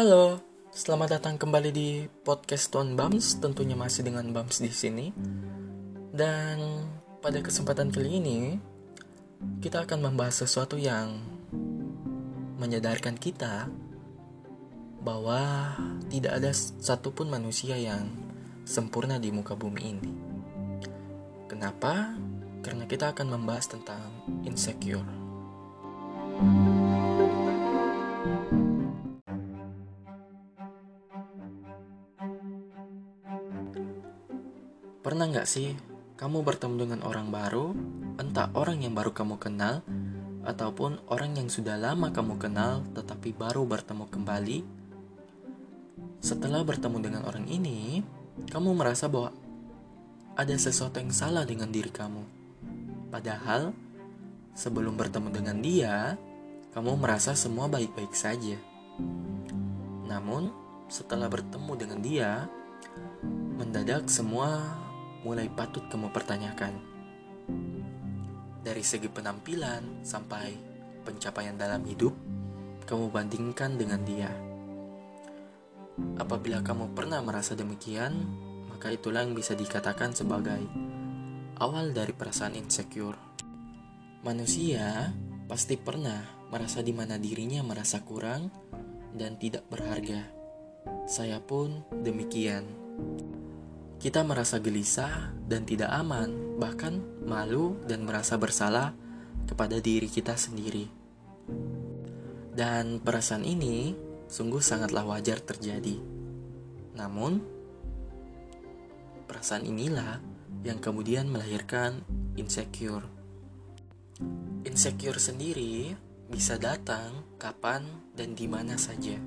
[0.00, 0.40] Halo,
[0.72, 5.12] selamat datang kembali di podcast Tuan Bams, tentunya masih dengan Bams di sini.
[6.08, 6.56] Dan
[7.20, 8.56] pada kesempatan kali ini,
[9.60, 11.20] kita akan membahas sesuatu yang
[12.56, 13.68] menyadarkan kita
[15.04, 15.76] bahwa
[16.08, 18.08] tidak ada satupun manusia yang
[18.64, 20.12] sempurna di muka bumi ini.
[21.44, 22.16] Kenapa?
[22.64, 24.08] Karena kita akan membahas tentang
[24.48, 25.19] insecure.
[35.00, 35.72] Pernah nggak sih
[36.20, 37.72] kamu bertemu dengan orang baru,
[38.20, 39.80] entah orang yang baru kamu kenal,
[40.44, 44.58] ataupun orang yang sudah lama kamu kenal tetapi baru bertemu kembali?
[46.20, 48.04] Setelah bertemu dengan orang ini,
[48.52, 49.32] kamu merasa bahwa
[50.36, 52.20] ada sesuatu yang salah dengan diri kamu.
[53.08, 53.72] Padahal,
[54.52, 56.20] sebelum bertemu dengan dia,
[56.76, 58.60] kamu merasa semua baik-baik saja.
[60.04, 60.52] Namun,
[60.92, 62.30] setelah bertemu dengan dia,
[63.56, 64.76] mendadak semua
[65.24, 66.74] mulai patut kamu pertanyakan.
[68.60, 70.52] Dari segi penampilan sampai
[71.04, 72.12] pencapaian dalam hidup,
[72.84, 74.30] kamu bandingkan dengan dia.
[76.16, 78.12] Apabila kamu pernah merasa demikian,
[78.68, 80.60] maka itulah yang bisa dikatakan sebagai
[81.60, 83.16] awal dari perasaan insecure.
[84.24, 85.12] Manusia
[85.48, 88.48] pasti pernah merasa di mana dirinya merasa kurang
[89.16, 90.24] dan tidak berharga.
[91.04, 92.64] Saya pun demikian.
[94.00, 98.96] Kita merasa gelisah dan tidak aman, bahkan malu dan merasa bersalah
[99.44, 100.88] kepada diri kita sendiri.
[102.56, 103.92] Dan perasaan ini
[104.24, 106.00] sungguh sangatlah wajar terjadi.
[106.96, 107.44] Namun,
[109.28, 110.16] perasaan inilah
[110.64, 112.00] yang kemudian melahirkan
[112.40, 113.04] insecure.
[114.64, 115.92] Insecure sendiri
[116.32, 117.84] bisa datang kapan
[118.16, 119.20] dan di mana saja.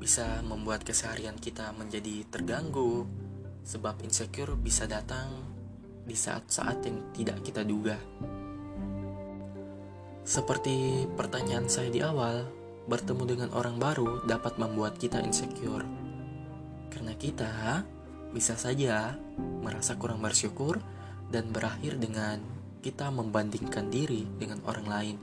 [0.00, 3.04] Bisa membuat keseharian kita menjadi terganggu,
[3.68, 5.28] sebab insecure bisa datang
[6.08, 8.00] di saat-saat yang tidak kita duga.
[10.24, 12.48] Seperti pertanyaan saya di awal,
[12.88, 15.84] bertemu dengan orang baru dapat membuat kita insecure.
[16.88, 17.84] Karena kita
[18.32, 20.80] bisa saja merasa kurang bersyukur
[21.28, 22.40] dan berakhir dengan
[22.80, 25.16] kita membandingkan diri dengan orang lain.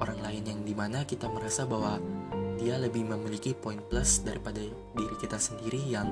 [0.00, 2.00] Orang lain yang di mana kita merasa bahwa
[2.56, 4.60] dia lebih memiliki poin plus daripada
[4.96, 6.08] diri kita sendiri yang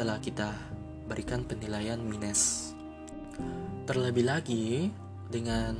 [0.00, 0.48] telah kita
[1.12, 2.72] berikan penilaian minus.
[3.84, 4.88] Terlebih lagi
[5.28, 5.76] dengan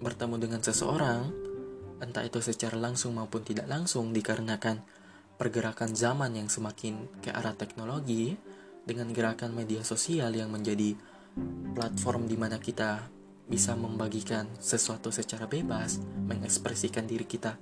[0.00, 1.28] bertemu dengan seseorang,
[2.00, 4.80] entah itu secara langsung maupun tidak langsung dikarenakan
[5.36, 8.32] pergerakan zaman yang semakin ke arah teknologi
[8.88, 10.96] dengan gerakan media sosial yang menjadi
[11.76, 13.12] platform di mana kita
[13.44, 17.60] bisa membagikan sesuatu secara bebas, mengekspresikan diri kita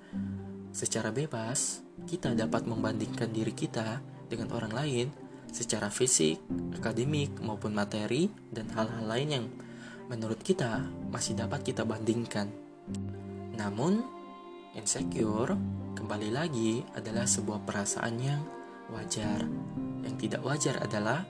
[0.70, 3.98] secara bebas, kita dapat membandingkan diri kita
[4.30, 6.40] dengan orang lain secara fisik,
[6.74, 9.46] akademik, maupun materi, dan hal-hal lain yang
[10.10, 12.50] menurut kita masih dapat kita bandingkan.
[13.54, 14.02] Namun,
[14.74, 15.54] insecure
[15.94, 18.42] kembali lagi adalah sebuah perasaan yang
[18.90, 19.46] wajar.
[20.02, 21.22] Yang tidak wajar adalah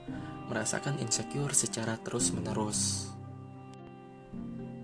[0.49, 3.11] merasakan insecure secara terus-menerus.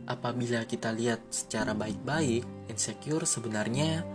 [0.08, 4.08] Apabila kita lihat secara baik-baik, insecure sebenarnya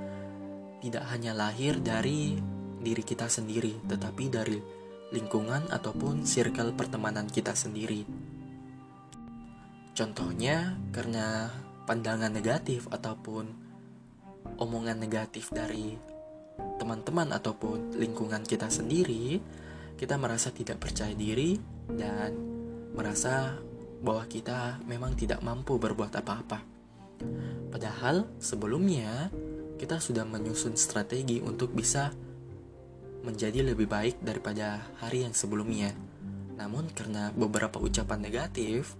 [0.80, 2.40] tidak hanya lahir dari
[2.82, 4.81] diri kita sendiri, tetapi dari
[5.12, 8.08] lingkungan ataupun circle pertemanan kita sendiri.
[9.92, 11.52] Contohnya karena
[11.84, 13.52] pandangan negatif ataupun
[14.56, 15.94] omongan negatif dari
[16.80, 19.38] teman-teman ataupun lingkungan kita sendiri,
[20.00, 21.60] kita merasa tidak percaya diri
[21.92, 22.32] dan
[22.96, 23.60] merasa
[24.02, 26.64] bahwa kita memang tidak mampu berbuat apa-apa.
[27.70, 29.30] Padahal sebelumnya
[29.78, 32.10] kita sudah menyusun strategi untuk bisa
[33.22, 35.94] menjadi lebih baik daripada hari yang sebelumnya.
[36.58, 38.98] Namun karena beberapa ucapan negatif,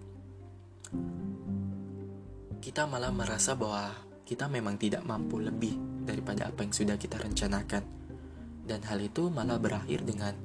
[2.62, 3.90] kita malah merasa bahwa
[4.22, 5.74] kita memang tidak mampu lebih
[6.06, 7.82] daripada apa yang sudah kita rencanakan.
[8.62, 10.38] Dan hal itu malah berakhir dengan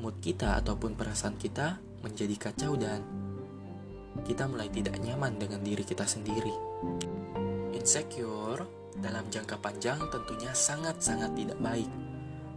[0.00, 3.04] mood kita ataupun perasaan kita menjadi kacau dan
[4.24, 6.52] kita mulai tidak nyaman dengan diri kita sendiri.
[7.76, 8.64] Insecure
[8.96, 12.01] dalam jangka panjang tentunya sangat-sangat tidak baik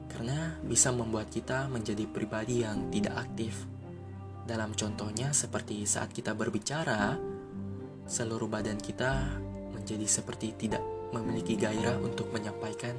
[0.09, 3.65] karena bisa membuat kita menjadi pribadi yang tidak aktif.
[4.45, 7.17] Dalam contohnya, seperti saat kita berbicara,
[8.05, 9.41] seluruh badan kita
[9.73, 12.93] menjadi seperti tidak memiliki gairah untuk menyampaikan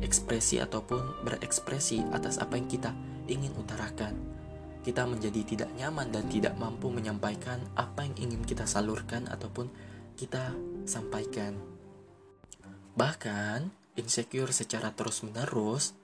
[0.00, 2.94] ekspresi ataupun berekspresi atas apa yang kita
[3.26, 4.14] ingin utarakan.
[4.84, 9.72] Kita menjadi tidak nyaman dan tidak mampu menyampaikan apa yang ingin kita salurkan ataupun
[10.14, 10.52] kita
[10.84, 11.56] sampaikan.
[12.94, 15.96] Bahkan, insecure secara terus-menerus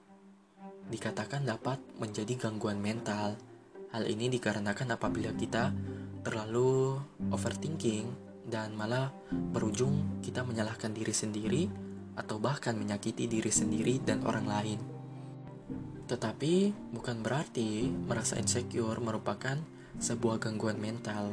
[0.91, 3.39] dikatakan dapat menjadi gangguan mental.
[3.95, 5.71] Hal ini dikarenakan apabila kita
[6.21, 6.99] terlalu
[7.31, 8.11] overthinking
[8.45, 11.63] dan malah berujung kita menyalahkan diri sendiri
[12.19, 14.79] atau bahkan menyakiti diri sendiri dan orang lain.
[16.11, 19.55] Tetapi bukan berarti merasa insecure merupakan
[19.95, 21.31] sebuah gangguan mental.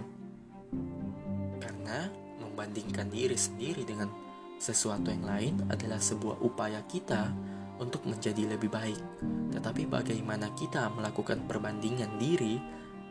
[1.59, 2.07] Karena
[2.39, 4.07] membandingkan diri sendiri dengan
[4.59, 7.31] sesuatu yang lain adalah sebuah upaya kita
[7.79, 9.01] untuk menjadi lebih baik.
[9.55, 12.59] Tetapi bagaimana kita melakukan perbandingan diri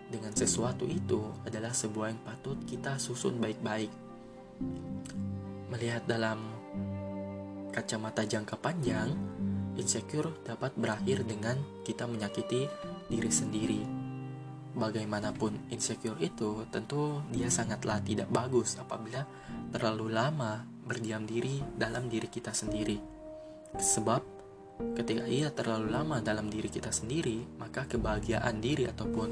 [0.08, 3.92] dengan sesuatu itu adalah sebuah yang patut kita susun baik-baik.
[5.68, 6.40] Melihat dalam
[7.76, 9.12] kacamata jangka panjang,
[9.76, 12.66] insecure dapat berakhir dengan kita menyakiti
[13.12, 13.82] diri sendiri.
[14.78, 19.26] Bagaimanapun insecure itu, tentu dia sangatlah tidak bagus apabila
[19.74, 23.02] terlalu lama berdiam diri dalam diri kita sendiri.
[23.76, 24.37] Sebab
[24.98, 29.30] ketika ia terlalu lama dalam diri kita sendiri, maka kebahagiaan diri ataupun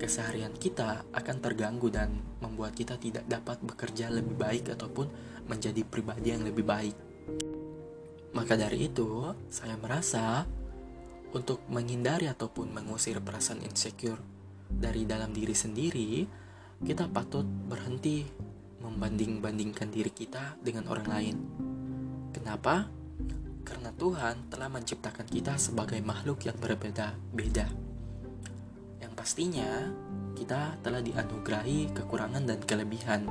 [0.00, 2.10] keseharian kita akan terganggu dan
[2.40, 5.06] membuat kita tidak dapat bekerja lebih baik ataupun
[5.46, 6.96] menjadi pribadi yang lebih baik.
[8.32, 10.46] Maka dari itu, saya merasa
[11.34, 14.18] untuk menghindari ataupun mengusir perasaan insecure
[14.70, 16.26] dari dalam diri sendiri,
[16.80, 18.24] kita patut berhenti
[18.80, 21.36] membanding-bandingkan diri kita dengan orang lain.
[22.32, 22.99] Kenapa?
[23.70, 27.70] Karena Tuhan telah menciptakan kita sebagai makhluk yang berbeda-beda.
[28.98, 29.70] Yang pastinya,
[30.34, 33.30] kita telah dianugerahi kekurangan dan kelebihan.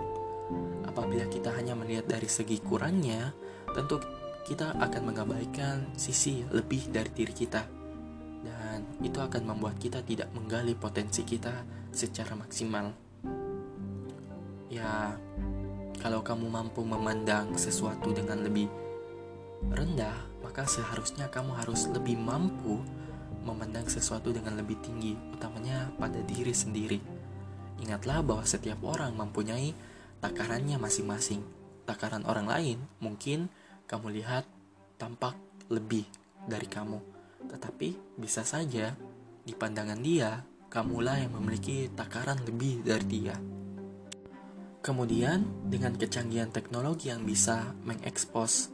[0.87, 3.35] Apabila kita hanya melihat dari segi kurangnya,
[3.75, 3.99] tentu
[4.47, 7.61] kita akan mengabaikan sisi lebih dari diri kita
[8.39, 11.51] dan itu akan membuat kita tidak menggali potensi kita
[11.91, 12.89] secara maksimal
[14.71, 15.17] ya
[15.99, 18.71] kalau kamu mampu memandang sesuatu dengan lebih
[19.69, 22.81] rendah maka seharusnya kamu harus lebih mampu
[23.45, 26.97] memandang sesuatu dengan lebih tinggi utamanya pada diri sendiri
[27.85, 29.77] ingatlah bahwa setiap orang mempunyai
[30.17, 31.45] takarannya masing-masing
[31.85, 33.45] takaran orang lain mungkin
[33.89, 34.45] kamu lihat
[35.01, 35.33] tampak
[35.73, 36.05] lebih
[36.45, 37.01] dari kamu.
[37.49, 38.93] Tetapi bisa saja
[39.41, 43.35] di pandangan dia, kamulah yang memiliki takaran lebih dari dia.
[44.85, 48.69] Kemudian, dengan kecanggihan teknologi yang bisa mengekspos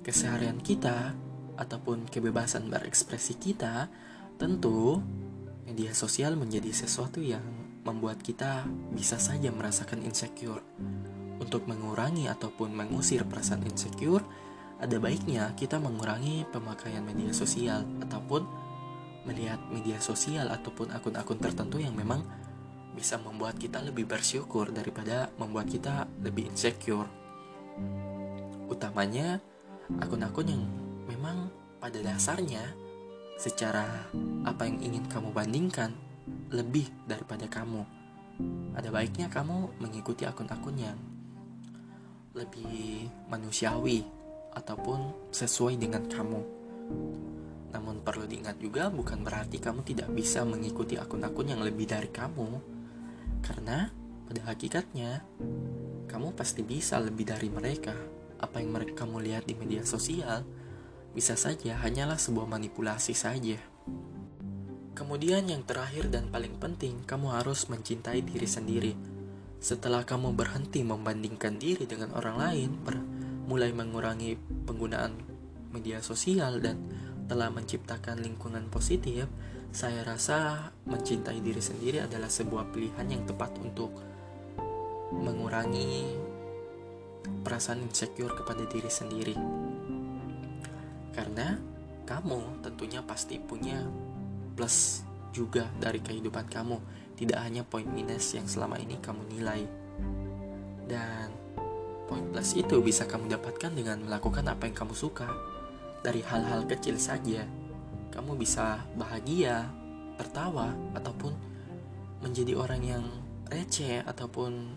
[0.00, 1.12] keseharian kita
[1.60, 3.92] ataupun kebebasan berekspresi kita,
[4.40, 4.98] tentu
[5.68, 7.44] media sosial menjadi sesuatu yang
[7.84, 10.64] membuat kita bisa saja merasakan insecure.
[11.40, 14.24] Untuk mengurangi ataupun mengusir perasaan insecure,
[14.80, 18.44] ada baiknya kita mengurangi pemakaian media sosial ataupun
[19.28, 22.24] melihat media sosial ataupun akun-akun tertentu yang memang
[22.96, 27.08] bisa membuat kita lebih bersyukur daripada membuat kita lebih insecure.
[28.68, 29.40] Utamanya
[29.98, 30.62] akun-akun yang
[31.10, 31.50] memang
[31.82, 32.62] pada dasarnya
[33.40, 34.06] secara
[34.46, 35.90] apa yang ingin kamu bandingkan
[36.52, 37.82] lebih daripada kamu.
[38.76, 40.98] Ada baiknya kamu mengikuti akun-akun yang
[42.36, 44.06] lebih manusiawi
[44.54, 46.40] ataupun sesuai dengan kamu.
[47.70, 52.48] Namun perlu diingat juga bukan berarti kamu tidak bisa mengikuti akun-akun yang lebih dari kamu.
[53.40, 53.88] Karena
[54.26, 55.24] pada hakikatnya
[56.06, 58.19] kamu pasti bisa lebih dari mereka.
[58.40, 60.48] Apa yang mereka kamu lihat di media sosial
[61.12, 63.60] bisa saja hanyalah sebuah manipulasi saja.
[64.96, 68.92] Kemudian yang terakhir dan paling penting, kamu harus mencintai diri sendiri.
[69.60, 72.70] Setelah kamu berhenti membandingkan diri dengan orang lain,
[73.44, 75.12] mulai mengurangi penggunaan
[75.72, 76.80] media sosial dan
[77.26, 79.28] telah menciptakan lingkungan positif,
[79.70, 83.94] saya rasa mencintai diri sendiri adalah sebuah pilihan yang tepat untuk
[85.14, 86.29] mengurangi
[87.42, 89.36] perasaan insecure kepada diri sendiri.
[91.10, 91.56] Karena
[92.04, 93.84] kamu tentunya pasti punya
[94.56, 96.76] plus juga dari kehidupan kamu,
[97.14, 99.62] tidak hanya poin minus yang selama ini kamu nilai.
[100.90, 101.40] Dan
[102.10, 105.30] Poin plus itu bisa kamu dapatkan dengan melakukan apa yang kamu suka.
[106.02, 107.46] Dari hal-hal kecil saja,
[108.10, 109.70] kamu bisa bahagia,
[110.18, 111.30] tertawa, ataupun
[112.18, 113.04] menjadi orang yang
[113.46, 114.74] receh ataupun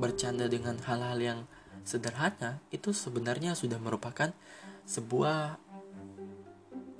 [0.00, 1.38] bercanda dengan hal-hal yang
[1.84, 4.30] sederhana itu sebenarnya sudah merupakan
[4.84, 5.56] sebuah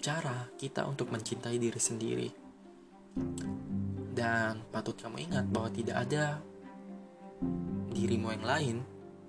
[0.00, 2.28] cara kita untuk mencintai diri sendiri.
[4.10, 6.40] Dan patut kamu ingat bahwa tidak ada
[7.92, 8.76] dirimu yang lain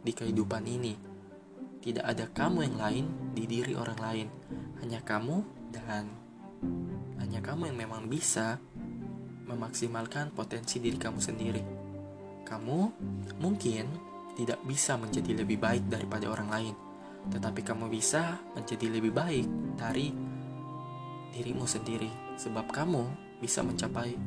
[0.01, 0.95] di kehidupan ini.
[1.81, 4.27] Tidak ada kamu yang lain di diri orang lain,
[4.85, 5.41] hanya kamu
[5.73, 6.05] dan
[7.17, 8.61] hanya kamu yang memang bisa
[9.49, 11.63] memaksimalkan potensi diri kamu sendiri.
[12.45, 12.79] Kamu
[13.41, 13.85] mungkin
[14.41, 16.75] tidak bisa menjadi lebih baik daripada orang lain,
[17.29, 19.45] tetapi kamu bisa menjadi lebih baik
[19.77, 20.09] dari
[21.37, 22.09] dirimu sendiri,
[22.41, 23.03] sebab kamu
[23.37, 24.17] bisa mencapai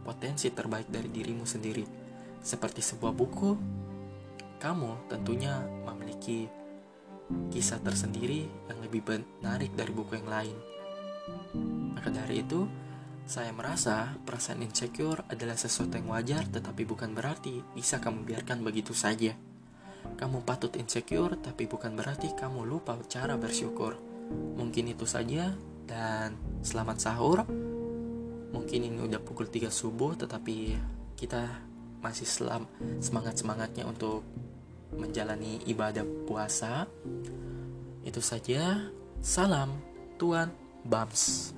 [0.00, 1.84] potensi terbaik dari dirimu sendiri.
[2.40, 3.52] Seperti sebuah buku,
[4.56, 6.48] kamu tentunya memiliki
[7.52, 10.56] kisah tersendiri yang lebih menarik dari buku yang lain.
[11.92, 12.64] Maka dari itu,
[13.28, 18.96] saya merasa perasaan insecure adalah sesuatu yang wajar, tetapi bukan berarti bisa kamu biarkan begitu
[18.96, 19.36] saja.
[20.18, 23.96] Kamu patut insecure, tapi bukan berarti kamu lupa cara bersyukur.
[24.30, 25.56] Mungkin itu saja,
[25.88, 27.42] dan selamat sahur.
[28.50, 30.78] Mungkin ini udah pukul 3 subuh, tetapi
[31.18, 31.46] kita
[32.00, 32.64] masih selam
[33.02, 34.24] semangat-semangatnya untuk
[34.96, 36.88] menjalani ibadah puasa.
[38.02, 38.90] Itu saja.
[39.20, 39.76] Salam
[40.16, 40.48] Tuan
[40.82, 41.52] Bams.